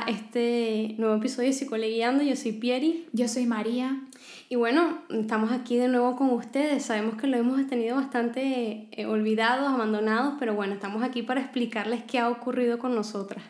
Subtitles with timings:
[0.00, 2.22] a este nuevo episodio de Psicoleguiando.
[2.22, 3.06] Yo soy Pieri.
[3.12, 4.00] Yo soy María.
[4.48, 6.84] Y bueno, estamos aquí de nuevo con ustedes.
[6.84, 12.02] Sabemos que lo hemos tenido bastante eh, olvidados, abandonados, pero bueno, estamos aquí para explicarles
[12.04, 13.44] qué ha ocurrido con nosotras.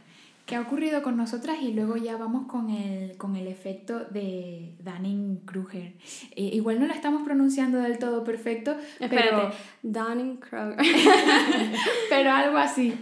[0.46, 1.58] ¿Qué ha ocurrido con nosotras?
[1.62, 5.92] Y luego ya vamos con el, con el efecto de Dunning-Kruger.
[6.34, 9.52] Eh, igual no lo estamos pronunciando del todo perfecto, Espérate, pero...
[9.82, 10.76] Dunning-Kruger.
[12.10, 12.98] pero algo así.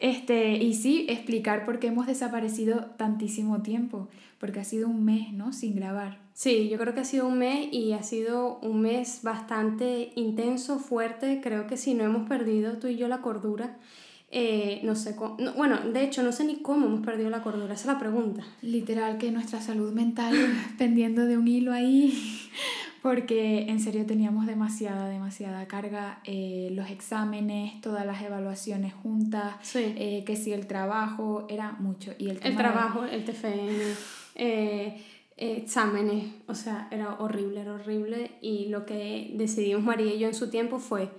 [0.00, 5.32] Este, y sí, explicar por qué hemos desaparecido tantísimo tiempo, porque ha sido un mes,
[5.32, 5.52] ¿no?
[5.52, 6.18] Sin grabar.
[6.32, 10.78] Sí, yo creo que ha sido un mes y ha sido un mes bastante intenso,
[10.78, 11.40] fuerte.
[11.42, 13.76] Creo que si no hemos perdido tú y yo la cordura.
[14.32, 17.74] Eh, no sé, cómo, bueno, de hecho no sé ni cómo hemos perdido la cordura,
[17.74, 18.44] esa es la pregunta.
[18.62, 20.34] Literal que nuestra salud mental
[20.78, 22.16] pendiendo de un hilo ahí
[23.02, 30.22] porque en serio teníamos demasiada, demasiada carga, eh, los exámenes, todas las evaluaciones juntas, eh,
[30.26, 32.12] que si el trabajo, era mucho.
[32.18, 33.82] Y el, el trabajo, el TFM,
[34.34, 35.02] eh,
[35.36, 38.32] exámenes, o sea, era horrible, era horrible.
[38.42, 41.10] Y lo que decidimos María y yo en su tiempo fue,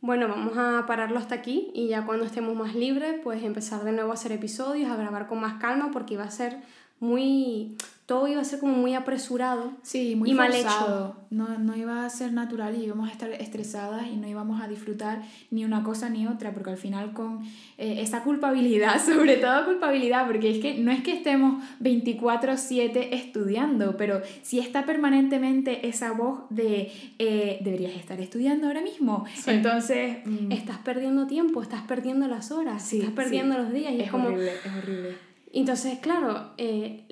[0.00, 3.92] bueno, vamos a pararlo hasta aquí y ya cuando estemos más libres, pues empezar de
[3.92, 6.58] nuevo a hacer episodios, a grabar con más calma, porque iba a ser
[6.98, 11.16] muy todo iba a ser como muy apresurado sí, muy y mal hecho.
[11.30, 14.68] No, no iba a ser natural y íbamos a estar estresadas y no íbamos a
[14.68, 17.42] disfrutar ni una cosa ni otra, porque al final con
[17.78, 23.96] eh, esa culpabilidad, sobre todo culpabilidad, porque es que no es que estemos 24/7 estudiando,
[23.96, 30.18] pero si está permanentemente esa voz de eh, deberías estar estudiando ahora mismo, entonces...
[30.24, 34.28] Mm, estás perdiendo tiempo, estás perdiendo las horas, estás perdiendo los días y es, como...
[34.28, 35.16] Horrible, es horrible.
[35.52, 37.04] Entonces, claro, eh,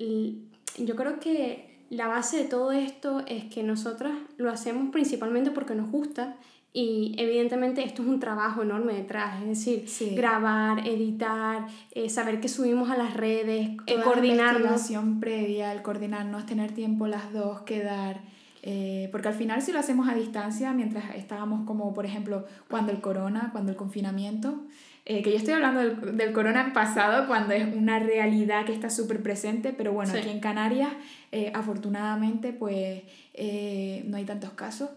[0.77, 5.75] yo creo que la base de todo esto es que nosotras lo hacemos principalmente porque
[5.75, 6.35] nos gusta
[6.75, 9.47] y evidentemente esto es un trabajo enorme detrás, es
[9.85, 14.89] decir, grabar, editar, eh, saber que subimos a las redes, eh, coordinarnos.
[14.89, 18.21] La previa, el coordinarnos, tener tiempo las dos, quedar.
[18.63, 22.91] Eh, porque al final si lo hacemos a distancia, mientras estábamos como por ejemplo cuando
[22.91, 24.63] el corona, cuando el confinamiento,
[25.05, 28.89] eh, que yo estoy hablando del, del, corona pasado cuando es una realidad que está
[28.89, 30.93] súper presente, pero bueno, aquí en Canarias
[31.33, 33.01] eh, afortunadamente pues
[33.33, 34.89] eh, no hay tantos casos.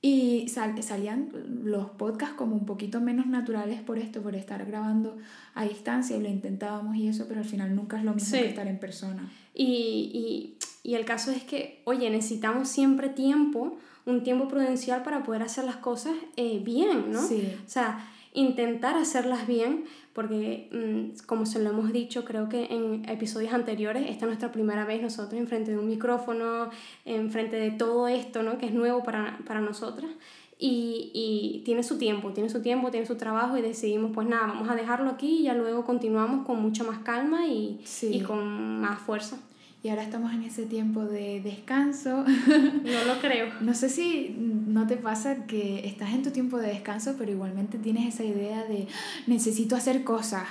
[0.00, 1.30] Y sal, salían
[1.64, 5.16] los podcasts como un poquito menos naturales por esto, por estar grabando
[5.54, 8.48] a distancia y lo intentábamos y eso, pero al final nunca es lo mismo que
[8.48, 9.30] estar en persona.
[9.54, 15.22] Y, y, y el caso es que, oye, necesitamos siempre tiempo, un tiempo prudencial para
[15.22, 17.22] poder hacer las cosas bien, ¿no?
[17.22, 17.56] Sí.
[17.64, 18.04] O sea,
[18.34, 24.04] intentar hacerlas bien, porque mm, como se lo hemos dicho, creo que en episodios anteriores,
[24.04, 26.70] esta es nuestra primera vez nosotros enfrente de un micrófono,
[27.04, 28.58] enfrente de todo esto, ¿no?
[28.58, 30.10] Que es nuevo para, para nosotras.
[30.58, 34.46] Y, y, tiene su tiempo, tiene su tiempo, tiene su trabajo y decidimos, pues nada,
[34.46, 38.80] vamos a dejarlo aquí y ya luego continuamos con mucha más calma y, y con
[38.80, 39.38] más fuerza
[39.82, 42.24] y ahora estamos en ese tiempo de descanso.
[42.82, 43.48] No lo creo.
[43.60, 47.78] no sé si no te pasa que estás en tu tiempo de descanso, pero igualmente
[47.78, 48.86] tienes esa idea de
[49.26, 50.44] necesito hacer cosas.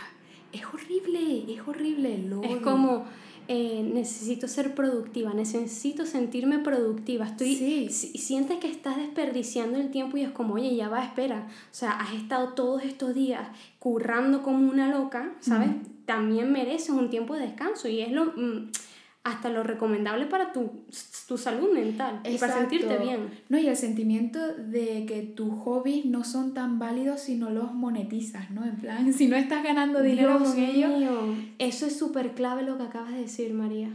[0.52, 2.18] Es horrible, es horrible.
[2.18, 3.06] Lo es como
[3.48, 7.26] eh, necesito ser productiva, necesito sentirme productiva.
[7.26, 7.90] Estoy, sí.
[7.90, 11.48] sientes que estás desperdiciando el tiempo y es como, oye, ya va, espera.
[11.50, 13.48] O sea, has estado todos estos días
[13.80, 15.70] currando como una loca, ¿sabes?
[16.06, 18.26] También mereces un tiempo de descanso y es lo...
[18.36, 18.72] Mm,
[19.24, 20.86] hasta lo recomendable para tu,
[21.28, 23.30] tu salud mental y para sentirte bien.
[23.50, 27.74] No, y el sentimiento de que tus hobbies no son tan válidos si no los
[27.74, 28.66] monetizas, ¿no?
[28.66, 30.92] En plan, si no estás ganando dinero con ellos.
[31.60, 33.90] Eso es súper clave lo que acabas de decir, María.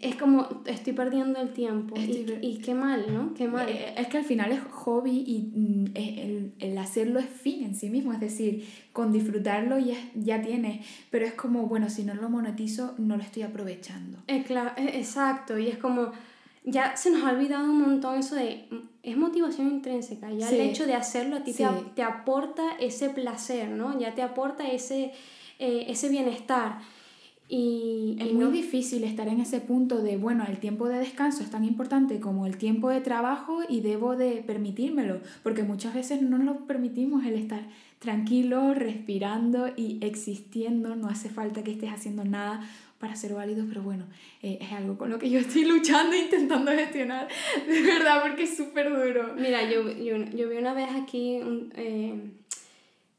[0.00, 3.34] Es como estoy perdiendo el tiempo y, qué mal, ¿no?
[3.34, 3.68] Qué mal.
[3.68, 7.74] Eh, es que al final es hobby y mm, el, el, hacerlo es fin en
[7.74, 12.14] sí mismo, es decir, con disfrutarlo ya, ya tienes, pero es como, bueno, si no
[12.14, 14.18] lo monetizo no lo estoy aprovechando.
[14.26, 16.12] Es claro, exacto, y es como,
[16.64, 18.66] ya se nos ha olvidado un montón eso de,
[19.02, 23.68] es motivación intrínseca, ya el hecho de hacerlo a ti te, te, aporta ese placer,
[23.68, 23.98] ¿no?
[23.98, 25.12] Ya te aporta ese,
[25.58, 26.78] eh, ese bienestar.
[27.52, 31.50] Y, es muy difícil estar en ese punto de, bueno, el tiempo de descanso es
[31.50, 36.38] tan importante como el tiempo de trabajo y debo de permitírmelo, porque muchas veces no
[36.38, 37.66] nos permitimos el estar
[37.98, 42.60] tranquilo, respirando y existiendo, no hace falta que estés haciendo nada
[43.00, 44.04] para ser válidos, pero bueno,
[44.42, 47.26] eh, es algo con lo que yo estoy luchando e intentando gestionar,
[47.66, 49.34] de verdad, porque es súper duro.
[49.34, 51.40] Mira, yo, yo, yo, vi una vez aquí
[51.74, 52.14] eh,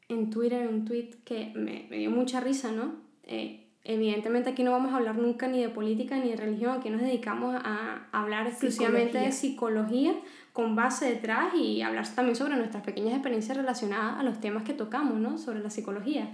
[0.08, 2.94] en Twitter un tweet que me, me dio mucha risa, ¿no?
[3.24, 6.88] Eh, Evidentemente aquí no vamos a hablar nunca ni de política ni de religión, aquí
[6.88, 10.14] nos dedicamos a hablar exclusivamente de psicología
[10.52, 14.72] con base detrás y hablar también sobre nuestras pequeñas experiencias relacionadas a los temas que
[14.72, 15.36] tocamos, ¿no?
[15.36, 16.30] Sobre la psicología.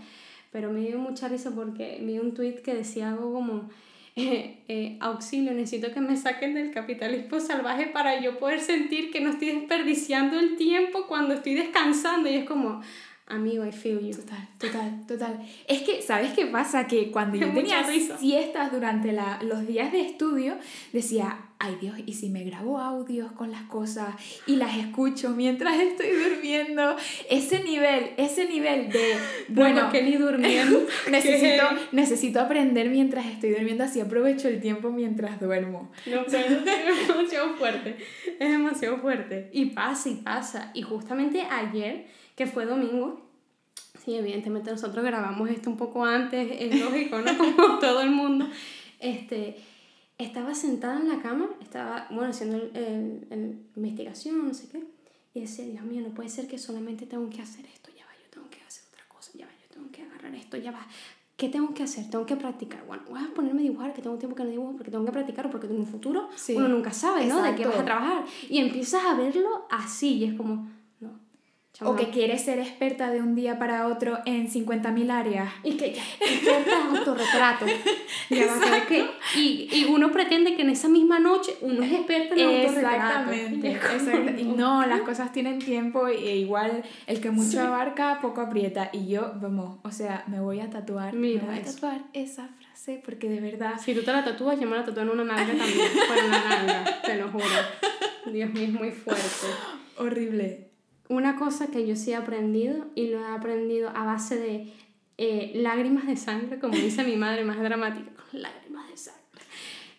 [0.51, 3.69] pero me dio mucha risa porque vi un tweet que decía algo como,
[4.17, 9.21] eh, eh, auxilio, necesito que me saquen del capitalismo salvaje para yo poder sentir que
[9.21, 12.29] no estoy desperdiciando el tiempo cuando estoy descansando.
[12.29, 12.83] Y es como,
[13.29, 14.15] amigo, I feel you.
[14.15, 15.39] Total, total, total.
[15.67, 16.87] Es que, ¿sabes qué pasa?
[16.87, 17.85] Que cuando yo tenía
[18.19, 20.57] siestas durante la, los días de estudio,
[20.93, 24.15] decía, ay Dios, ¿y si me grabo audios con las cosas
[24.47, 26.97] y las escucho mientras estoy durmiendo?
[27.29, 29.15] Ese nivel, ese nivel de,
[29.49, 30.87] bueno, que ni durmiendo.
[31.11, 35.91] necesito, necesito aprender mientras estoy durmiendo, así aprovecho el tiempo mientras duermo.
[36.07, 37.97] No, pero es demasiado fuerte,
[38.39, 39.51] es demasiado fuerte.
[39.53, 40.71] Y pasa y pasa.
[40.75, 42.07] Y justamente ayer
[42.39, 43.21] que fue domingo.
[44.05, 47.37] Sí, evidentemente nosotros grabamos esto un poco antes, es lógico, ¿no?
[47.57, 48.47] Como todo el mundo.
[49.01, 49.57] Este,
[50.19, 54.85] estaba sentada en la cama, estaba, bueno, haciendo el, el, investigación, no sé qué,
[55.35, 58.13] y decía, Dios mío, no puede ser que solamente tengo que hacer esto, ya va,
[58.23, 60.87] yo tengo que hacer otra cosa, ya va, yo tengo que agarrar esto, ya va.
[61.37, 62.09] ¿Qué tengo que hacer?
[62.09, 62.85] Tengo que practicar.
[62.87, 65.13] Bueno, voy a ponerme a dibujar, que tengo tiempo que no dibujo, porque tengo que
[65.13, 67.43] practicar, porque en un futuro uno nunca sabe, ¿no?
[67.43, 68.25] De qué vas a trabajar.
[68.49, 70.78] Y empiezas a verlo así, y es como,
[71.81, 75.53] o que quieres ser experta de un día para otro en 50.000 áreas.
[75.63, 77.67] Y que ya, en autorretrato.
[78.89, 83.31] que, y, y uno pretende que en esa misma noche uno es experta en autorretrato.
[83.33, 84.43] Exactamente.
[84.43, 88.91] Y no, las cosas tienen tiempo e igual el que mucho abarca, poco aprieta.
[88.93, 91.15] Y yo, vamos, o sea, me voy a tatuar.
[91.15, 93.75] Mira, me voy a tatuar esa frase porque de verdad...
[93.79, 95.89] Si tú te la tatúas, yo me la tatúo en una nalga también.
[96.09, 97.45] Para una nalga, te lo juro.
[98.33, 99.47] Dios mío, es muy fuerte.
[99.97, 100.68] Horrible
[101.09, 104.73] una cosa que yo sí he aprendido y lo he aprendido a base de
[105.17, 109.23] eh, lágrimas de sangre, como dice mi madre más dramática, con lágrimas de sangre,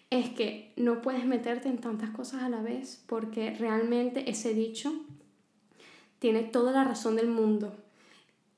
[0.09, 4.93] es que no puedes meterte en tantas cosas a la vez porque realmente ese dicho
[6.19, 7.75] tiene toda la razón del mundo.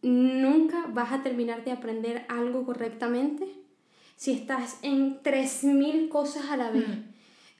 [0.01, 3.47] Nunca vas a terminar de aprender algo correctamente
[4.15, 6.87] si estás en 3.000 cosas a la vez.
[6.87, 7.03] Mm.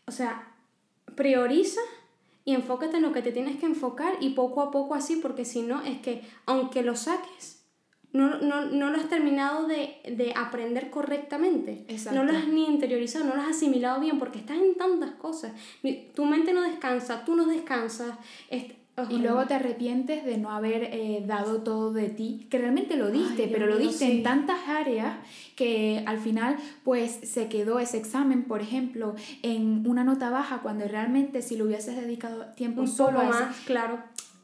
[0.07, 0.53] O sea,
[1.15, 1.81] prioriza
[2.43, 5.45] y enfócate en lo que te tienes que enfocar y poco a poco así, porque
[5.45, 7.61] si no, es que aunque lo saques,
[8.13, 11.85] no, no, no lo has terminado de, de aprender correctamente.
[12.11, 15.53] No lo has ni interiorizado, no lo has asimilado bien, porque estás en tantas cosas.
[16.13, 18.17] Tu mente no descansa, tú no descansas.
[19.09, 23.09] Y luego te arrepientes de no haber eh, dado todo de ti, que realmente lo
[23.09, 25.15] diste, pero lo diste en tantas áreas
[25.55, 30.87] que al final pues se quedó ese examen, por ejemplo, en una nota baja cuando
[30.87, 33.99] realmente si lo hubieses dedicado tiempo un solo más, claro,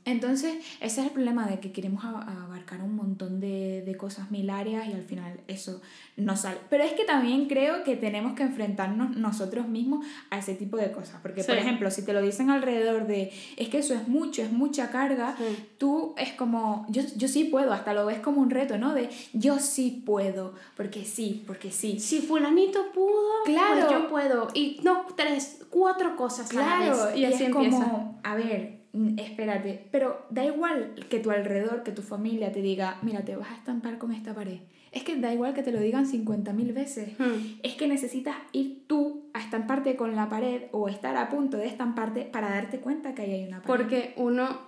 [0.07, 4.49] entonces, ese es el problema de que queremos abarcar un montón de, de, cosas mil
[4.49, 5.81] áreas y al final eso
[6.15, 6.59] no sale.
[6.69, 10.93] Pero es que también creo que tenemos que enfrentarnos nosotros mismos a ese tipo de
[10.93, 11.19] cosas.
[11.21, 14.51] Porque, por ejemplo, si te lo dicen alrededor de, es que eso es mucho, es
[14.53, 15.35] mucha carga,
[15.77, 18.93] tú es como, yo, yo sí puedo, hasta lo ves como un reto, ¿no?
[18.93, 21.99] De, yo sí puedo, porque sí, porque sí.
[21.99, 23.91] Si fulanito pudo, pues claro.
[23.91, 24.47] yo puedo.
[24.53, 28.76] Y no, tres, cuatro cosas claro, Y, así es como, a ver,
[29.17, 33.51] espérate, pero da igual que tu alrededor, que tu familia te diga, mira, te vas
[33.51, 34.59] a estampar con esta pared.
[34.91, 37.19] Es que da igual que te lo digan 50.000 veces.
[37.19, 37.59] Hmm.
[37.61, 41.67] Es que necesitas ir tú a estamparte con la pared o estar a punto de
[41.67, 43.67] estamparte para darte cuenta que ahí hay una pared.
[43.67, 44.59] Porque uno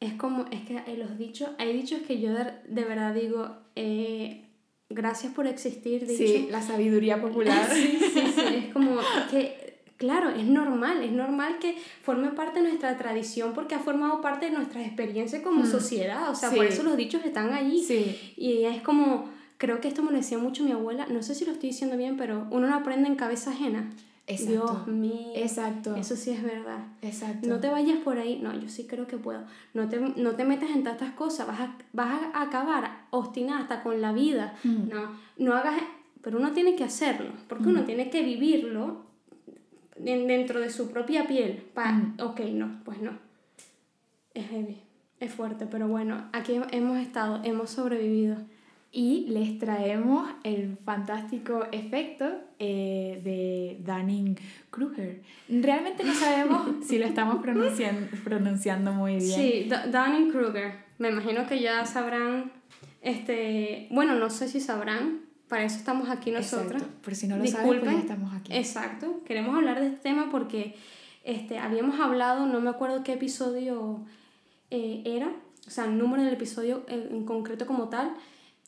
[0.00, 4.44] es como, es que hay los dichos, hay dichos que yo de, verdad digo, eh,
[4.90, 6.06] gracias por existir.
[6.06, 6.22] Dicho.
[6.22, 7.68] Sí, la sabiduría popular.
[7.72, 8.98] sí, sí, sí, es como
[9.30, 9.73] que
[10.04, 14.46] Claro, es normal, es normal que forme parte de nuestra tradición porque ha formado parte
[14.46, 15.66] de nuestra experiencia como mm.
[15.66, 17.82] sociedad, o sea, por eso los dichos están allí.
[17.82, 18.34] Sí.
[18.36, 21.46] Y es como, creo que esto me lo decía mucho mi abuela, no sé si
[21.46, 23.90] lo estoy diciendo bien, pero uno no aprende en cabeza ajena.
[24.26, 24.50] Exacto.
[24.52, 25.32] Dios mío.
[25.36, 25.96] Exacto.
[25.96, 26.80] Eso sí es verdad.
[27.00, 27.48] Exacto.
[27.48, 28.40] No te vayas por ahí.
[28.42, 29.44] No, yo sí creo que puedo.
[29.74, 31.46] No te, no te metas en tantas cosas.
[31.46, 34.54] Vas a, vas a acabar obstinada hasta con la vida.
[34.64, 34.88] Mm.
[34.88, 35.74] No, no hagas...
[36.22, 37.32] Pero uno tiene que hacerlo.
[37.48, 37.84] Porque uno mm.
[37.84, 39.13] tiene que vivirlo
[39.96, 41.62] dentro de su propia piel.
[41.74, 42.16] Pa, mm.
[42.20, 43.18] Ok, no, pues no.
[44.34, 44.78] Es heavy,
[45.20, 48.36] es fuerte, pero bueno, aquí hemos estado, hemos sobrevivido.
[48.90, 52.26] Y les traemos el fantástico efecto
[52.60, 55.20] eh, de Dunning-Kruger.
[55.48, 59.40] Realmente no sabemos si lo estamos pronunciando, pronunciando muy bien.
[59.40, 60.84] Sí, Dunning-Kruger.
[60.98, 62.52] Me imagino que ya sabrán,
[63.02, 66.82] este, bueno, no sé si sabrán, para eso estamos aquí nosotros.
[67.02, 68.52] Por si no lo saben, pues estamos aquí.
[68.52, 69.22] Exacto.
[69.24, 70.74] Queremos hablar de este tema porque
[71.24, 74.04] este, habíamos hablado, no me acuerdo qué episodio
[74.70, 75.32] eh, era,
[75.66, 78.14] o sea, el número del episodio en concreto como tal,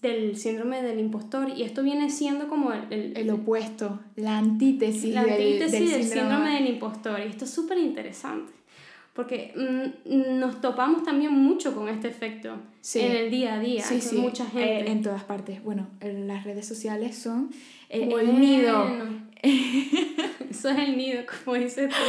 [0.02, 1.50] del síndrome del impostor.
[1.50, 5.98] Y esto viene siendo como el, el, opuesto, la antítesis, la antítesis del, síndrome.
[5.98, 7.20] del síndrome del impostor.
[7.20, 8.52] Y esto es súper interesante.
[9.16, 12.54] Porque mm, nos topamos también mucho con este efecto
[12.94, 13.82] en el día a día.
[13.82, 14.16] Sí, sí.
[14.16, 14.80] Mucha gente.
[14.80, 15.64] Eh, en todas partes.
[15.64, 17.50] Bueno, las redes sociales son
[17.88, 18.86] el nido.
[19.42, 21.94] Eso es el nido, como dices tú.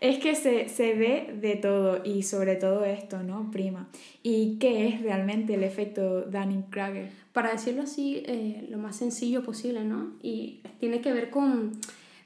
[0.00, 3.52] Es que se, se, ve de todo y sobre todo esto, ¿no?
[3.52, 3.88] Prima.
[4.24, 7.08] ¿Y qué es realmente el efecto Dunning-Kruger?
[7.32, 10.14] Para decirlo así, eh, lo más sencillo posible, ¿no?
[10.20, 11.78] Y tiene que ver con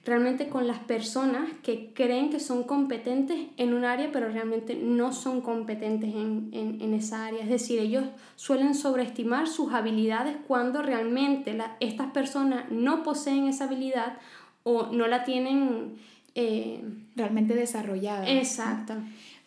[0.07, 5.13] realmente con las personas que creen que son competentes en un área, pero realmente no
[5.13, 7.43] son competentes en, en, en esa área.
[7.43, 8.05] Es decir, ellos
[8.37, 14.19] suelen sobreestimar sus habilidades cuando realmente la, estas personas no poseen esa habilidad
[14.63, 15.97] o no la tienen
[16.37, 16.85] eh,
[17.17, 18.29] realmente desarrollada.
[18.31, 18.95] Exacto.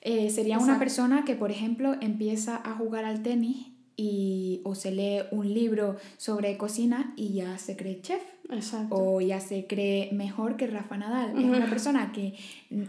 [0.02, 3.68] Eh, sería una persona que, por ejemplo, empieza a jugar al tenis
[4.00, 8.22] y, o se lee un libro sobre cocina y ya se cree chef.
[8.50, 8.96] Exacto.
[8.96, 11.38] O ya se cree mejor que Rafa Nadal.
[11.38, 12.34] Es una persona que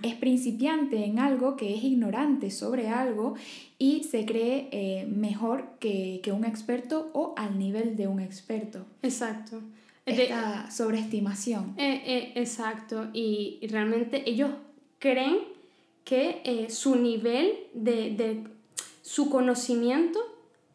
[0.02, 3.35] es principiante en algo, que es ignorante sobre algo
[3.76, 8.87] y se cree eh, mejor que, que un experto o al nivel de un experto.
[9.02, 9.61] Exacto
[10.07, 11.75] esta sobreestimación.
[11.76, 14.50] Eh, eh, exacto, y, realmente ellos
[14.99, 15.38] creen
[16.02, 18.45] que su nivel de, de,
[19.02, 20.19] su conocimiento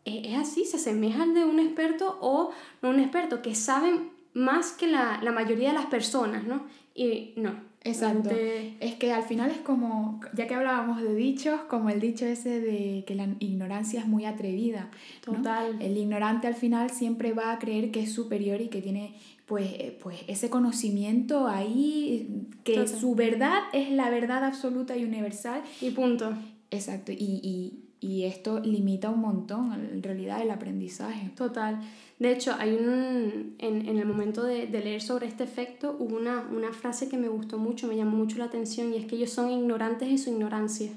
[0.05, 4.71] es así, se asemeja al de un experto o no un experto, que saben más
[4.71, 6.63] que la, la mayoría de las personas, ¿no?
[6.93, 8.31] Y no, Exacto.
[8.79, 12.59] Es que al final es como, ya que hablábamos de dichos, como el dicho ese
[12.59, 14.89] de que la ignorancia es muy atrevida.
[15.23, 15.79] Total.
[15.79, 19.13] El ignorante al final siempre va a creer que es superior y que tiene
[19.45, 25.61] pues, eh, pues ese conocimiento ahí, que su verdad es la verdad absoluta y universal.
[25.79, 26.33] Y punto.
[26.71, 27.11] Exacto.
[27.11, 31.31] Y, y, y esto limita un montón en realidad el aprendizaje.
[31.35, 31.79] Total.
[32.19, 36.15] De hecho, hay un, en, en el momento de, de, leer sobre este efecto, hubo
[36.15, 39.15] una, una frase que me gustó mucho, me llamó mucho la atención, y es que
[39.15, 40.91] ellos son ignorantes en su ignorancia.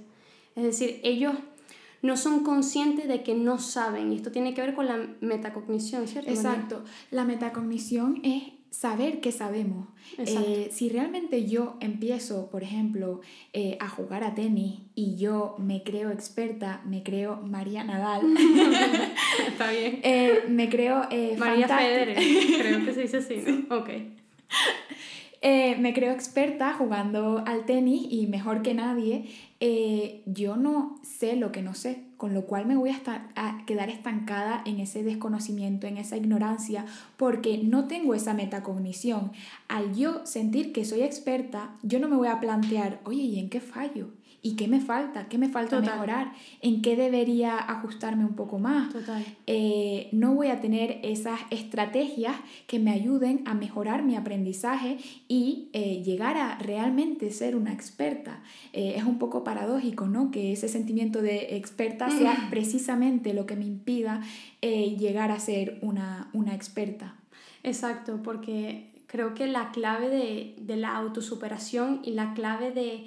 [0.55, 1.33] Es decir, ellos
[2.03, 6.07] no son conscientes de que no saben, y esto tiene que ver con la metacognición,
[6.07, 6.31] ¿cierto?
[6.31, 6.85] Exacto.
[7.11, 9.89] La metacognición es saber que sabemos.
[10.19, 13.21] Eh, si realmente yo empiezo, por ejemplo,
[13.53, 18.23] eh, a jugar a tenis y yo me creo experta, me creo María Nadal.
[19.47, 20.01] Está bien.
[20.09, 21.07] Eh, me creo...
[21.39, 23.77] María Federer, creo que se dice así, ¿no?
[23.77, 23.91] Ok.
[25.43, 29.29] me creo experta jugando al tenis y mejor que nadie.
[29.61, 33.65] Yo no sé lo que no sé con lo cual me voy a, estar, a
[33.65, 36.85] quedar estancada en ese desconocimiento, en esa ignorancia,
[37.17, 39.31] porque no tengo esa metacognición.
[39.69, 43.49] Al yo sentir que soy experta, yo no me voy a plantear, oye, ¿y en
[43.49, 44.09] qué fallo?
[44.41, 45.29] ¿Y qué me falta?
[45.29, 46.33] ¿Qué me falta mejorar?
[46.61, 48.93] ¿En qué debería ajustarme un poco más?
[48.93, 49.25] Total.
[49.47, 52.37] Eh, no voy a tener esas estrategias
[52.69, 58.41] que me ayuden a mejorar mi aprendizaje y eh, llegar a realmente ser una experta.
[58.73, 60.31] Eh, es un poco paradójico, ¿no?
[60.31, 64.23] Que ese sentimiento de experta sea precisamente lo que me impida
[64.61, 67.17] llegar a ser una, una experta.
[67.65, 73.05] Exacto, porque creo que la clave de, de la autosuperación y la clave de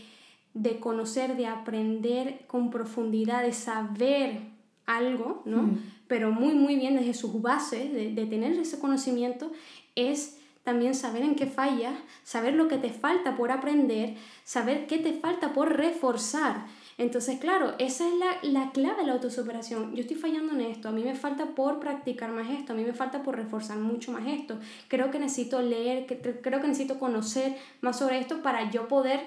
[0.53, 4.41] de conocer, de aprender con profundidad, de saber
[4.85, 5.63] algo, ¿no?
[5.63, 5.79] Mm.
[6.07, 9.51] Pero muy, muy bien desde sus bases, de, de, tener ese conocimiento,
[9.95, 11.93] es también saber en qué fallas,
[12.23, 16.65] saber lo que te falta por aprender, saber qué te falta por reforzar.
[16.97, 19.95] Entonces, claro, esa es la, la clave de la autosuperación.
[19.95, 22.83] Yo estoy fallando en esto, a mí me falta por practicar más esto, a mí
[22.83, 24.59] me falta por reforzar mucho más esto.
[24.87, 29.21] Creo que necesito leer, que, creo que necesito conocer más sobre esto para yo poder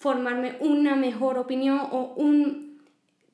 [0.00, 2.78] formarme una mejor opinión o un,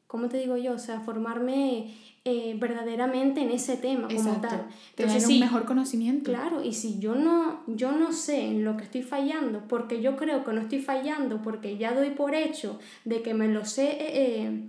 [0.08, 0.73] ¿cómo te digo yo?
[0.73, 1.94] O sea, formarme
[2.25, 4.66] eh, verdaderamente en ese tema como tal.
[4.96, 6.32] Tener un mejor conocimiento.
[6.32, 10.16] Claro, y si yo no, yo no sé en lo que estoy fallando, porque yo
[10.16, 13.85] creo que no estoy fallando, porque ya doy por hecho de que me lo sé...
[13.90, 14.62] Eh, eh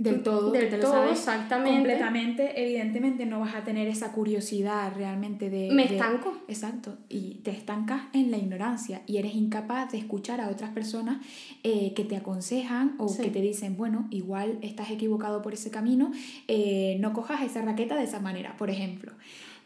[0.00, 1.72] del todo, del todo, exactamente.
[1.72, 5.70] Completamente, evidentemente no vas a tener esa curiosidad realmente de...
[5.72, 6.38] Me estanco.
[6.48, 11.18] exacto, y te estancas en la ignorancia y eres incapaz de escuchar a otras personas
[11.64, 16.12] eh, que te aconsejan o que te dicen, bueno, igual estás equivocado por ese camino,
[16.48, 19.12] eh, no cojas esa raqueta de esa manera, por ejemplo.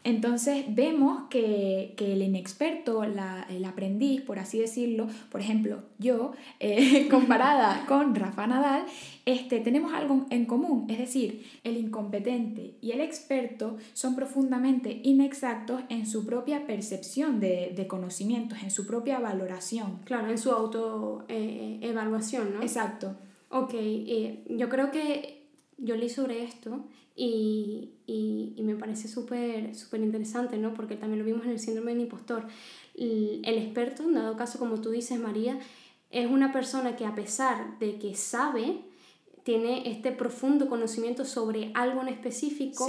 [0.05, 7.85] Entonces vemos que, el inexperto, el aprendiz, por así decirlo, por ejemplo, yo, eh, comparada
[7.87, 8.85] con Rafa Nadal,
[9.25, 15.81] este, tenemos algo en común, es decir, el incompetente y el experto son profundamente inexactos
[15.89, 20.01] en su propia percepción de, conocimientos, en su propia valoración.
[20.05, 22.61] Claro, en su autoevaluación, ¿no?
[22.61, 23.15] Exacto.
[23.49, 25.47] Ok, eh, yo creo que
[25.79, 26.85] yo leí sobre esto
[27.15, 30.73] y, y, y me parece súper interesante, ¿no?
[30.73, 32.45] Porque también lo vimos en el síndrome del impostor.
[32.93, 35.57] El, el experto, en dado caso, como tú dices, María,
[36.11, 38.81] es una persona que a pesar de que sabe,
[39.43, 42.87] tiene este profundo conocimiento sobre algo en específico,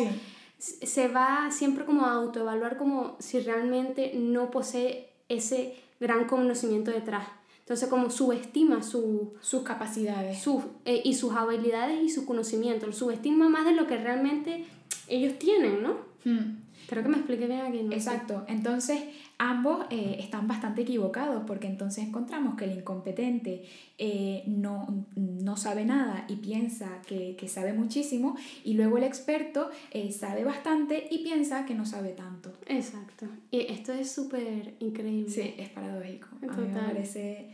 [0.58, 7.28] se va siempre como a autoevaluar como si realmente no posee ese gran conocimiento detrás.
[7.66, 13.48] Entonces como subestima su, sus capacidades su, eh, y sus habilidades y su conocimiento, subestima
[13.48, 14.64] más de lo que realmente
[15.08, 15.96] ellos tienen, ¿no?
[16.24, 16.58] Hmm.
[16.88, 17.82] Creo que me expliqué bien aquí.
[17.82, 17.92] ¿no?
[17.92, 18.44] Exacto.
[18.48, 19.00] Entonces,
[19.38, 23.64] ambos eh, están bastante equivocados porque entonces encontramos que el incompetente
[23.98, 29.70] eh, no, no, sabe nada y piensa que, que, sabe muchísimo y luego el experto
[29.90, 32.52] eh, sabe bastante y piensa que no sabe tanto.
[32.66, 33.26] Exacto.
[33.50, 35.30] Y esto es súper increíble.
[35.30, 36.28] Sí, es paradójico.
[36.42, 37.50] A mí me parece...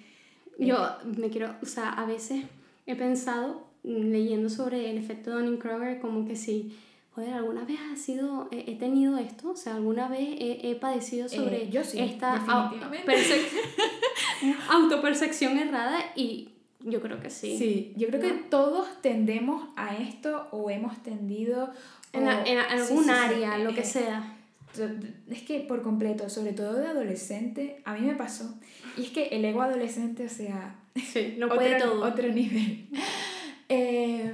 [0.59, 0.77] Yo
[1.17, 2.45] me quiero, o sea, a veces
[2.87, 6.77] he pensado leyendo sobre el efecto Dunning-Kruger como que si
[7.15, 9.51] joder, ¿alguna vez ha sido, he, tenido esto?
[9.51, 12.37] O sea, ¿alguna vez he, he padecido eh, sobre yo sí, esta
[14.71, 16.01] autopercepción errada?
[16.17, 16.51] Y
[16.81, 17.57] yo creo que sí.
[17.59, 21.71] Sí, yo creo que todos tendemos a esto o hemos tendido...
[22.15, 24.37] En, en algún área, lo que eh, sea.
[25.31, 28.55] Es que por completo, sobre todo de adolescente, a mí me pasó.
[28.99, 32.05] Y es que el ego adolescente, o sea, sí, no puede otro, todo.
[32.05, 32.87] otro nivel.
[33.75, 34.31] Eh,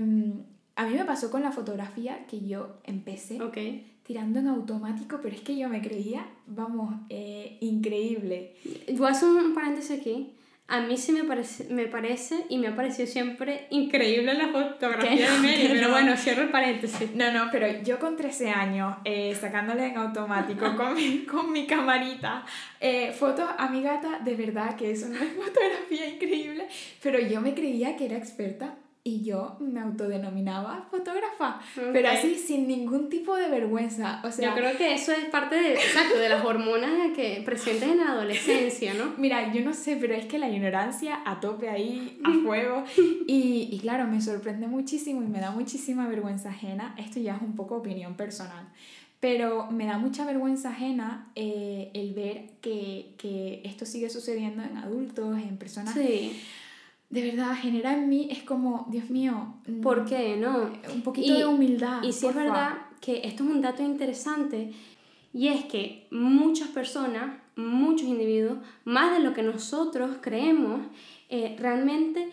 [0.79, 3.41] a mí me pasó con la fotografía que yo empecé
[4.05, 8.55] tirando en automático, pero es que yo me creía, vamos, eh, increíble.
[8.97, 10.35] Voy a hacer un paréntesis aquí.
[10.69, 15.33] A mí sí me parece, me parece y me ha parecido siempre increíble la fotografía
[15.33, 17.13] de Mary, pero bueno, cierro el paréntesis.
[17.13, 21.67] No, no, pero yo con 13 años, eh, sacándole en automático con, mi, con mi
[21.67, 22.45] camarita,
[22.79, 26.69] eh, fotos a mi gata, de verdad que es una fotografía increíble,
[27.03, 28.77] pero yo me creía que era experta
[29.09, 31.61] y yo me autodenominaba fotógrafa,
[31.95, 34.21] pero así sin ningún tipo de vergüenza.
[34.23, 37.89] O sea, yo creo que eso es parte de, exacto, de las hormonas que presentes
[37.89, 39.15] en la adolescencia, ¿no?
[39.17, 42.85] Mira, yo no sé, pero es que la ignorancia a tope ahí, a fuego.
[43.27, 46.95] Y, y claro, me sorprende muchísimo y me da muchísima vergüenza ajena.
[46.99, 48.69] Esto ya es un poco opinión personal.
[49.21, 54.77] Pero me da mucha vergüenza ajena eh, el ver que, que, esto sigue sucediendo en
[54.77, 56.39] adultos, en personas sí
[57.11, 60.71] de verdad genera en mí es como, Dios mío, mm, ¿por qué no?
[60.93, 62.03] Un poquito de humildad.
[62.03, 64.73] Y sí es verdad que esto es un dato interesante
[65.33, 70.81] y es que muchas personas, muchos individuos, más de lo que nosotros creemos,
[71.29, 72.31] eh, realmente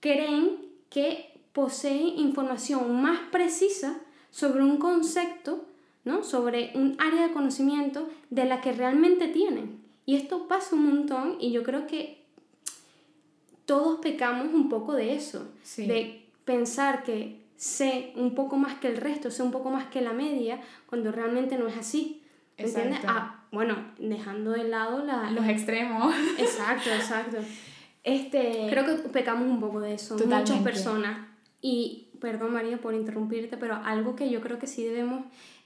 [0.00, 0.56] creen
[0.90, 3.98] que poseen información más precisa
[4.30, 5.66] sobre un concepto,
[6.04, 6.22] ¿no?
[6.22, 9.80] sobre un área de conocimiento de la que realmente tienen.
[10.04, 12.21] Y esto pasa un montón y yo creo que
[13.66, 18.96] todos pecamos un poco de eso, de pensar que sé un poco más que el
[18.96, 22.22] resto, sé un poco más que la media, cuando realmente no es así.
[22.56, 23.00] ¿Entiendes?
[23.06, 26.14] Ah, bueno, dejando de lado la, los extremos.
[26.38, 27.38] Exacto, exacto.
[28.04, 28.66] Este...
[28.68, 31.28] Creo que pecamos un poco de eso, muchas personas.
[31.60, 35.24] Y, perdón María por interrumpirte, pero algo que yo creo que sí debemos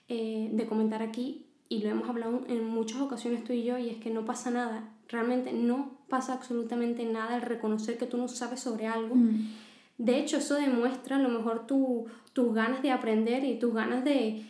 [0.08, 3.88] eh, de comentar aquí, y lo hemos hablado en muchas ocasiones tú y yo, y
[3.88, 8.28] es que no pasa nada Realmente no pasa absolutamente nada al reconocer que tú no
[8.28, 9.14] sabes sobre algo.
[9.14, 9.52] Mm.
[9.98, 14.04] De hecho, eso demuestra a lo mejor tu, tus ganas de aprender y tus ganas
[14.04, 14.44] de,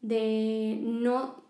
[0.00, 1.43] de no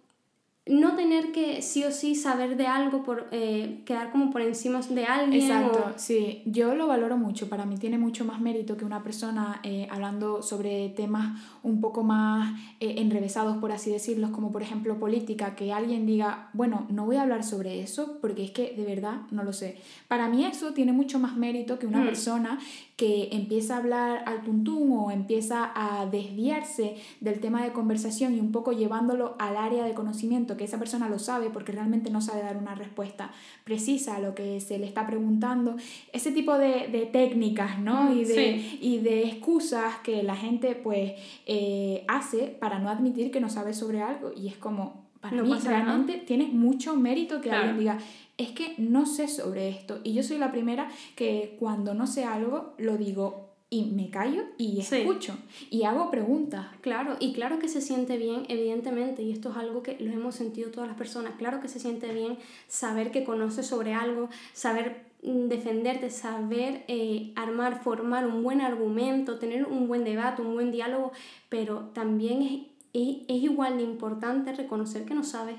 [0.66, 4.80] no tener que sí o sí saber de algo por eh, quedar como por encima
[4.80, 5.42] de alguien.
[5.42, 9.60] Exacto, sí, yo lo valoro mucho, para mí tiene mucho más mérito que una persona
[9.62, 14.98] eh, hablando sobre temas un poco más eh, enrevesados, por así decirlos, como por ejemplo
[14.98, 18.86] política, que alguien diga, bueno, no voy a hablar sobre eso porque es que de
[18.86, 19.76] verdad no lo sé.
[20.08, 22.06] Para mí eso tiene mucho más mérito que una mm.
[22.06, 22.58] persona
[22.96, 28.40] que empieza a hablar al tuntún o empieza a desviarse del tema de conversación y
[28.40, 32.20] un poco llevándolo al área de conocimiento, que esa persona lo sabe porque realmente no
[32.20, 33.30] sabe dar una respuesta
[33.64, 35.76] precisa a lo que se le está preguntando.
[36.12, 38.14] Ese tipo de, de técnicas, ¿no?
[38.14, 41.12] Y de, y de excusas que la gente pues
[41.46, 45.52] eh, hace para no admitir que no sabe sobre algo y es como, para mí
[45.64, 47.98] realmente tiene mucho mérito que alguien diga,
[48.36, 50.00] es que no sé sobre esto.
[50.04, 54.44] Y yo soy la primera que cuando no sé algo lo digo y me callo
[54.56, 55.36] y escucho
[55.68, 56.66] y hago preguntas.
[56.80, 60.36] Claro, y claro que se siente bien, evidentemente, y esto es algo que lo hemos
[60.36, 65.06] sentido todas las personas, claro que se siente bien saber que conoces sobre algo, saber
[65.24, 70.70] mm, defenderte, saber eh, armar, formar un buen argumento, tener un buen debate, un buen
[70.70, 71.10] diálogo,
[71.48, 72.60] pero también es,
[72.92, 75.56] es, es igual de importante reconocer que no sabes.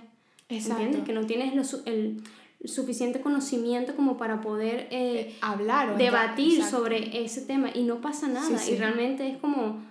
[0.48, 1.04] Exacto.
[1.04, 2.22] Que no tienes el,
[2.64, 8.02] suficiente conocimiento como para poder eh, eh, hablar o debatir sobre ese tema y no
[8.02, 8.60] pasa nada.
[8.68, 9.84] Y realmente es como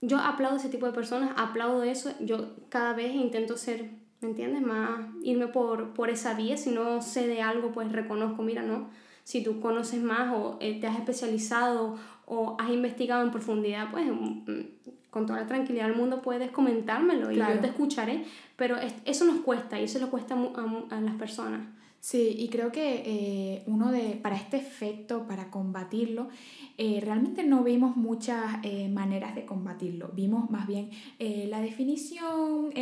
[0.00, 2.10] yo aplaudo ese tipo de personas aplaudo eso.
[2.20, 3.90] Yo cada vez intento ser
[4.20, 4.62] ¿me entiendes?
[4.62, 6.56] más irme por, por esa vía.
[6.56, 8.90] Si no sé de algo pues reconozco mira no.
[9.22, 11.96] Si tú conoces más o eh, te has especializado
[12.34, 14.60] o has investigado en profundidad, pues mm,
[15.10, 18.24] con toda la tranquilidad del mundo puedes comentármelo y yo te escucharé,
[18.56, 21.60] pero eso nos cuesta y eso le cuesta a, a las personas.
[22.04, 26.28] Sí, y creo que eh, uno de, para este efecto, para combatirlo,
[26.76, 30.10] eh, realmente no vimos muchas eh, maneras de combatirlo.
[30.12, 32.74] Vimos más bien la definición,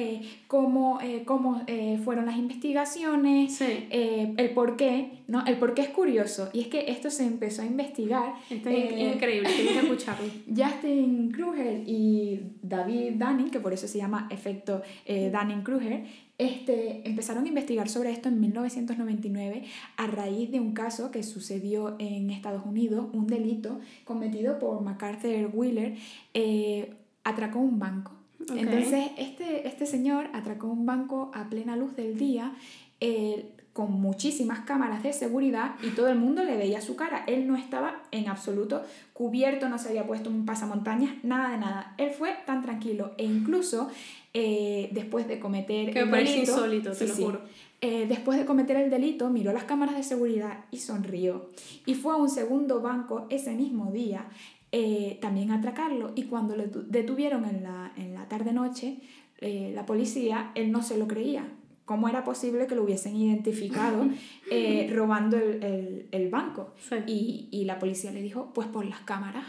[0.49, 1.65] cómo, cómo
[2.03, 5.23] fueron las investigaciones, el por qué.
[5.29, 5.47] ¿no?
[5.47, 6.51] El por qué es curioso.
[6.53, 8.35] Y es que esto se empezó a investigar.
[8.51, 10.27] Esto es increíble, tienes que escucharlo.
[10.49, 16.07] Justin Kruger y David Dunning, que por eso se llama efecto Dunning-Kruger,
[16.39, 19.65] este, empezaron a investigar sobre esto en 1999
[19.97, 25.51] a raíz de un caso que sucedió en Estados Unidos, un delito cometido por MacArthur
[25.53, 25.97] Wheeler,
[26.35, 28.13] eh, atracó un banco.
[28.57, 32.53] Entonces, este, este señor atracó un banco a plena luz del día.
[33.01, 37.25] Eh, con muchísimas cámaras de seguridad y todo el mundo le veía su cara.
[37.27, 41.95] Él no estaba en absoluto cubierto, no se había puesto un pasamontañas, nada de nada.
[41.97, 43.89] Él fue tan tranquilo e incluso
[44.35, 47.41] eh, después de cometer el delito, insólito, te lo juro.
[47.83, 51.51] Eh, después de cometer el delito, miró las cámaras de seguridad y sonrió.
[51.85, 54.27] Y fue a un segundo banco ese mismo día
[54.71, 56.13] eh, también a atracarlo.
[56.15, 58.99] Y cuando lo detuvieron en la, en la tarde-noche,
[59.41, 61.45] la policía, él no se lo creía.
[61.85, 64.09] ¿Cómo era posible que lo hubiesen identificado
[64.95, 66.75] robando el, el, banco?
[67.09, 69.45] Y, y la policía le dijo, pues por las cámaras.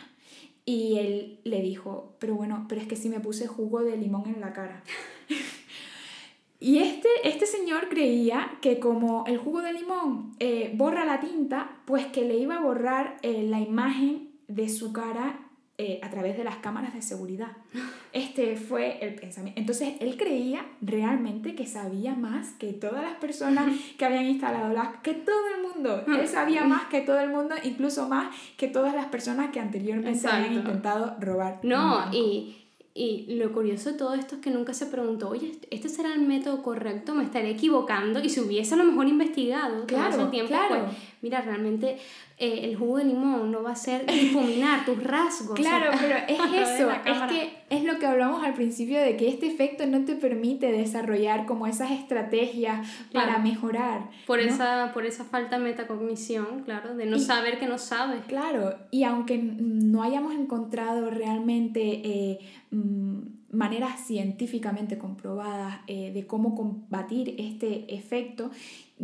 [0.65, 4.27] Y él le dijo, pero bueno, pero es que si me puse jugo de limón
[4.27, 4.83] en la cara.
[6.59, 11.81] y este, este señor creía que como el jugo de limón eh, borra la tinta,
[11.85, 15.42] pues que le iba a borrar eh, la imagen de su cara
[15.79, 17.51] eh, a través de las cámaras de seguridad.
[18.11, 19.59] Este fue el pensamiento.
[19.59, 24.97] Entonces él creía realmente que sabía más que todas las personas que habían instalado las...
[24.97, 26.03] que todo el mundo.
[26.07, 30.27] Él sabía más que todo el mundo, incluso más que todas las personas que anteriormente
[30.27, 31.59] habían intentado robar.
[31.63, 32.63] No, y
[32.95, 36.21] y lo curioso de todo esto es que nunca se preguntó, oye, ¿este será el
[36.21, 37.15] método correcto?
[37.15, 38.19] ¿Me estaré equivocando?
[38.19, 40.85] Y si hubiese a lo mejor investigado claro, todo tiempo, claro.
[40.85, 41.97] pues, mira, realmente
[42.37, 45.57] eh, el jugo de limón no va a ser difuminar tus rasgos.
[45.57, 49.47] Claro, pero es eso, es que es lo que hablamos al principio de que este
[49.47, 54.09] efecto no te permite desarrollar como esas estrategias para mejorar.
[54.27, 58.25] Por, esa, por esa falta de metacognición, claro, de no saber que no sabes.
[58.27, 61.81] Claro, y aunque no hayamos encontrado realmente...
[61.81, 62.39] Eh,
[62.71, 68.51] mm, maneras científicamente comprobadas eh, de cómo combatir este efecto.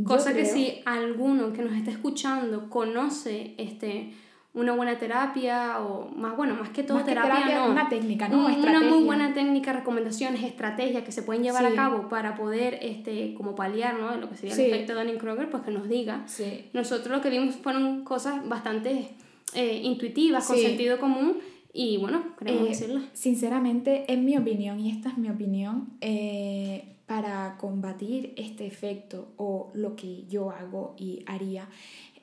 [0.03, 4.11] Cosa que si alguno que nos está escuchando conoce este
[4.51, 9.03] una buena terapia o más bueno más que todo terapia, una técnica no una muy
[9.03, 13.99] buena técnica recomendaciones estrategias que se pueden llevar a cabo para poder este como paliar
[13.99, 16.25] no lo que sería el efecto de Dunning Kruger pues que nos diga.
[16.73, 19.09] Nosotros lo que vimos fueron cosas bastante
[19.53, 21.37] eh, intuitivas con sentido común
[21.73, 26.95] y bueno queremos eh, decirlo sinceramente en mi opinión y esta es mi opinión eh,
[27.05, 31.67] para combatir este efecto o lo que yo hago y haría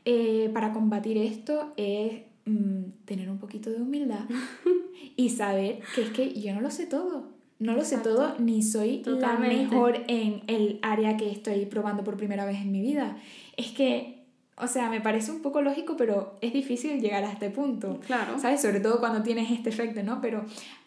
[0.08, 4.24] eh, para combatir esto es mm, tener un poquito de humildad
[5.16, 7.34] y saber que es que yo no lo sé todo.
[7.58, 12.18] No lo sé todo ni soy la mejor en el área que estoy probando por
[12.18, 13.16] primera vez en mi vida.
[13.56, 14.15] Es que,
[14.58, 18.00] o sea, me parece un poco lógico, pero es difícil llegar a este punto.
[18.06, 18.38] Claro.
[18.38, 18.62] ¿Sabes?
[18.62, 20.20] Sobre todo cuando tienes este efecto, ¿no?
[20.20, 20.44] Pero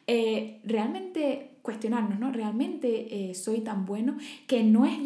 [0.07, 2.31] eh, realmente cuestionarnos, ¿no?
[2.31, 4.97] Realmente eh, soy tan bueno que no es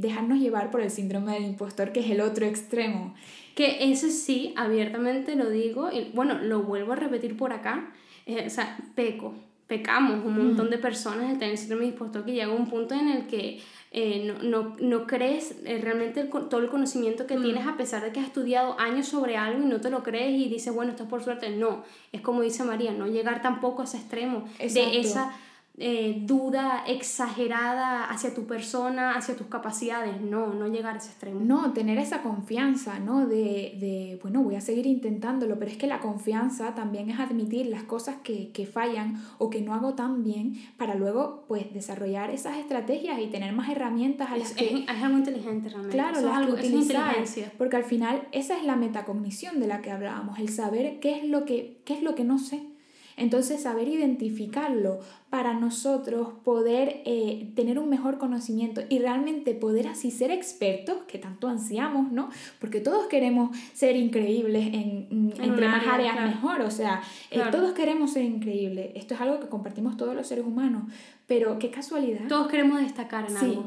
[0.00, 3.14] dejarnos llevar por el síndrome del impostor, que es el otro extremo.
[3.56, 7.92] Que ese sí, abiertamente lo digo, y bueno, lo vuelvo a repetir por acá,
[8.26, 9.34] eh, o sea, peco,
[9.66, 10.70] pecamos un montón mm.
[10.70, 13.60] de personas el tener síndrome de impostor que llega a un punto en el que
[13.92, 17.42] eh, no, no, no, crees eh, realmente todo el conocimiento que mm.
[17.42, 20.38] tienes a pesar de que has estudiado años sobre algo y no te lo crees
[20.38, 21.50] y dices, bueno, esto es por suerte.
[21.50, 25.32] No, es como dice María, no llegar tampoco a ese extremo de esa
[25.76, 30.20] eh, duda exagerada hacia tu persona, hacia tus capacidades.
[30.20, 31.40] No, no llegar a ese extremo.
[31.40, 33.26] No, tener esa confianza, ¿no?
[33.26, 37.66] De, de, bueno, voy a seguir intentándolo, pero es que la confianza también es admitir
[37.66, 42.30] las cosas que, que fallan o que no hago tan bien para luego, pues, desarrollar
[42.30, 44.84] esas estrategias y tener más herramientas a las es, que...
[44.84, 45.96] Es, algo inteligente realmente.
[45.96, 47.16] Claro, las algo, que utilizar,
[47.58, 51.24] Porque al final esa es la metacognición de la que hablábamos, el saber qué es
[51.24, 52.73] lo que, qué es lo que no sé
[53.16, 55.00] entonces, saber identificarlo
[55.30, 61.18] para nosotros poder eh, tener un mejor conocimiento y realmente poder así ser expertos, que
[61.18, 62.30] tanto ansiamos, ¿no?
[62.60, 68.12] Porque todos queremos ser increíbles en, entre más áreas mejor, o sea, eh, todos queremos
[68.12, 68.92] ser increíbles.
[68.94, 70.84] Esto es algo que compartimos todos los seres humanos,
[71.26, 72.28] pero qué casualidad.
[72.28, 73.58] Todos queremos destacar en sí,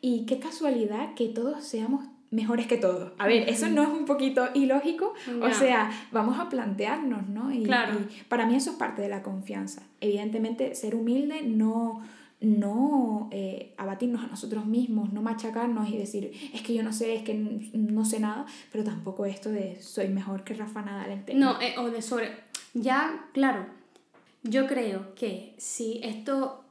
[0.00, 3.12] Y qué casualidad que todos seamos mejores que todos.
[3.18, 7.52] A ver, eso no es un poquito ilógico, o sea, vamos a plantearnos, ¿no?
[7.52, 8.00] Y, claro.
[8.00, 9.82] y para mí eso es parte de la confianza.
[10.00, 12.02] Evidentemente, ser humilde no
[12.42, 17.14] no eh, abatirnos a nosotros mismos, no machacarnos y decir, es que yo no sé,
[17.14, 21.38] es que no sé nada, pero tampoco esto de soy mejor que Rafa Nadal en
[21.38, 22.30] No, eh, o de sobre...
[22.74, 23.66] Ya, claro,
[24.42, 26.61] yo creo que si esto,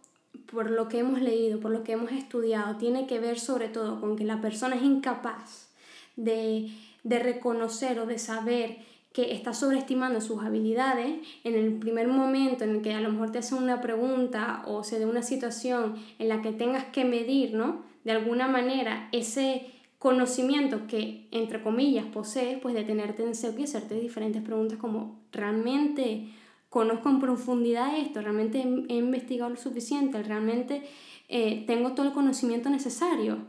[0.51, 3.99] por lo que hemos leído, por lo que hemos estudiado, tiene que ver sobre todo
[3.99, 5.69] con que la persona es incapaz
[6.15, 6.71] de,
[7.03, 8.77] de reconocer o de saber
[9.13, 13.31] que está sobreestimando sus habilidades en el primer momento en el que a lo mejor
[13.31, 17.53] te hacen una pregunta o se dé una situación en la que tengas que medir,
[17.53, 17.83] ¿no?
[18.05, 19.65] De alguna manera ese
[19.99, 26.29] conocimiento que, entre comillas, posees, pues detenerte en serio y hacerte diferentes preguntas como, ¿realmente
[26.71, 28.21] conozco en profundidad esto?
[28.21, 30.23] ¿Realmente he investigado lo suficiente?
[30.23, 30.81] ¿Realmente
[31.27, 33.39] eh, tengo todo el conocimiento necesario?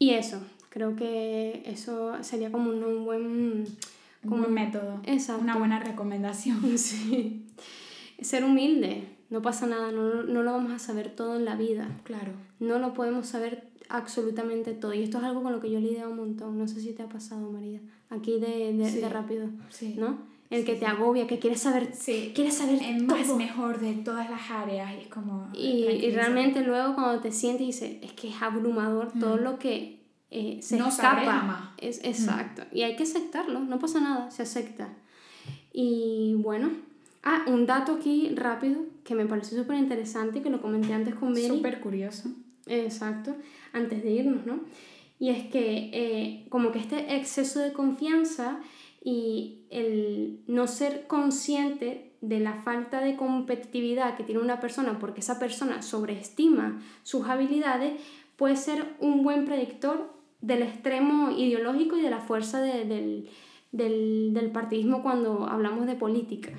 [0.00, 3.64] Y eso, creo que eso sería como un buen
[4.28, 5.00] como un método.
[5.04, 5.42] Exacto.
[5.42, 6.60] Una buena recomendación.
[6.76, 7.46] Sí.
[8.20, 12.00] Ser humilde, no pasa nada, no, no, lo vamos a saber todo en la vida.
[12.04, 12.32] Claro.
[12.58, 14.94] No lo podemos saber absolutamente todo.
[14.94, 16.58] Y esto es algo con lo que yo lidio un montón.
[16.58, 17.80] No sé si te ha pasado, María.
[18.10, 19.48] Aquí de, de, de rápido.
[19.68, 19.94] Sí.
[19.98, 20.33] ¿No?
[20.50, 22.32] El que te agobia, que quieres saber, sí.
[22.34, 25.48] quieres saber es más mejor de todas las áreas y es como...
[25.52, 29.58] Y, y realmente luego cuando te sientes y dices, es que es abrumador todo lo
[29.58, 31.74] que eh, se no escapa.
[31.78, 32.62] Es, exacto.
[32.72, 34.88] Y hay que aceptarlo, no pasa nada, se acepta.
[35.72, 36.70] Y bueno,
[37.22, 41.34] ah, un dato aquí rápido que me pareció súper interesante, que lo comenté antes con
[41.34, 41.46] Beni.
[41.46, 42.30] Súper curioso.
[42.66, 43.36] Exacto,
[43.72, 44.60] antes de irnos, ¿no?
[45.20, 48.58] Y es que eh, como que este exceso de confianza
[49.04, 55.20] y el no ser consciente de la falta de competitividad que tiene una persona porque
[55.20, 58.00] esa persona sobreestima sus habilidades
[58.36, 63.28] puede ser un buen predictor del extremo ideológico y de la fuerza del,
[63.72, 66.50] del, partidismo cuando hablamos de política.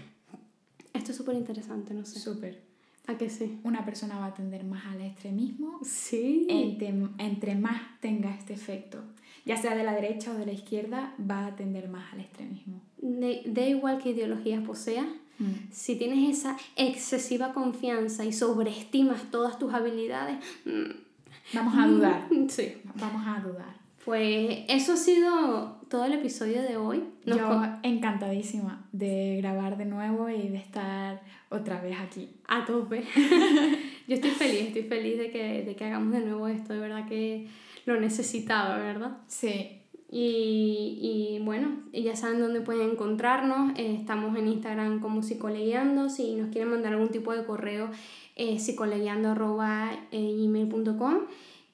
[0.93, 2.19] Esto es súper interesante, no sé.
[2.19, 2.63] Súper.
[3.07, 3.59] ¿A qué sí?
[3.63, 6.47] Una persona va a tender más al extremismo sí.
[6.49, 9.03] entre, entre más tenga este efecto.
[9.45, 12.81] Ya sea de la derecha o de la izquierda, va a tender más al extremismo.
[12.97, 15.03] Da igual que ideología posea,
[15.37, 15.71] mm.
[15.71, 21.05] si tienes esa excesiva confianza y sobreestimas todas tus habilidades, mm,
[21.53, 22.27] Vamos a dudar.
[22.49, 22.73] Sí.
[22.95, 23.75] Vamos a dudar.
[24.03, 27.03] Pues eso ha sido todo el episodio de hoy.
[27.25, 32.29] Yo encantadísima de grabar de nuevo y de estar otra vez aquí.
[32.47, 33.03] A tope.
[34.07, 36.73] Yo estoy feliz, estoy feliz de que, de que hagamos de nuevo esto.
[36.73, 37.47] De verdad que
[37.85, 39.17] lo necesitaba, ¿verdad?
[39.27, 39.81] Sí.
[40.09, 43.77] Y, y bueno, ya saben dónde pueden encontrarnos.
[43.77, 46.09] Eh, estamos en Instagram como psicoleguiando.
[46.09, 47.89] Si nos quieren mandar algún tipo de correo,
[48.35, 48.57] eh.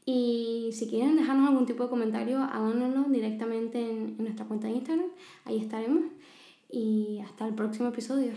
[0.03, 4.73] Y si quieren dejarnos algún tipo de comentario, háganoslo directamente en, en nuestra cuenta de
[4.73, 5.07] Instagram.
[5.45, 6.03] Ahí estaremos.
[6.71, 8.31] Y hasta el próximo episodio.